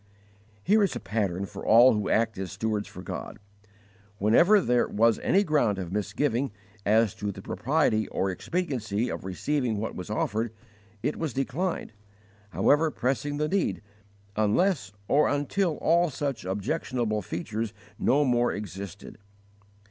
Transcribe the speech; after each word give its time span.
_Here 0.63 0.81
is 0.81 0.95
a 0.95 0.99
pattern 0.99 1.45
for 1.45 1.63
all 1.63 1.93
who 1.93 2.09
act 2.09 2.35
as 2.39 2.51
stewards 2.53 2.87
for 2.87 3.03
God. 3.03 3.37
Whenever 4.17 4.59
there 4.59 4.87
was 4.87 5.19
any 5.19 5.43
ground 5.43 5.77
of 5.77 5.91
misgiving 5.91 6.51
as 6.87 7.13
to 7.13 7.31
the 7.31 7.43
propriety 7.43 8.07
or 8.07 8.31
expediency 8.31 9.09
of 9.09 9.23
receiving 9.25 9.77
what 9.77 9.93
was 9.93 10.09
offered, 10.09 10.51
it 11.03 11.17
was 11.17 11.33
declined, 11.33 11.93
however 12.49 12.89
pressing 12.89 13.37
the 13.37 13.47
need, 13.47 13.83
unless 14.35 14.91
or 15.07 15.27
until 15.29 15.77
all 15.77 16.09
such 16.09 16.45
objectionable 16.45 17.21
features 17.21 17.71
no 17.99 18.25
more 18.25 18.51
existed. 18.51 19.19